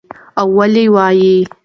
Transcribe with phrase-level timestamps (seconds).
[0.39, 1.35] او ولې وايى